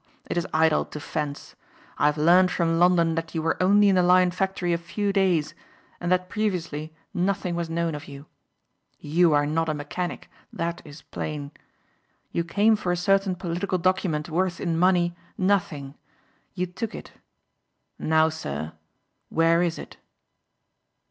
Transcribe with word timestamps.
It 0.27 0.35
is 0.35 0.47
idle 0.51 0.83
to 0.85 0.99
fence. 0.99 1.55
I 1.99 2.07
have 2.07 2.17
learnt 2.17 2.49
from 2.49 2.79
London 2.79 3.13
that 3.13 3.35
you 3.35 3.43
were 3.43 3.61
only 3.61 3.87
in 3.87 3.93
the 3.93 4.01
Lion 4.01 4.31
factory 4.31 4.73
a 4.73 4.77
few 4.79 5.13
days 5.13 5.53
and 5.99 6.11
that 6.11 6.27
previously 6.27 6.91
nothing 7.13 7.53
was 7.53 7.69
known 7.69 7.93
of 7.93 8.07
you. 8.07 8.25
You 8.97 9.35
are 9.35 9.45
not 9.45 9.69
a 9.69 9.75
mechanic; 9.75 10.27
that 10.51 10.81
is 10.83 11.03
plain. 11.03 11.51
You 12.31 12.43
came 12.43 12.75
for 12.75 12.91
a 12.91 12.97
certain 12.97 13.35
political 13.35 13.77
document 13.77 14.27
worth 14.27 14.59
in 14.59 14.75
money 14.75 15.15
nothing. 15.37 15.93
You 16.55 16.65
took 16.65 16.95
it. 16.95 17.11
Now, 17.99 18.29
sir, 18.29 18.73
where 19.29 19.61
is 19.61 19.77
it?" 19.77 19.97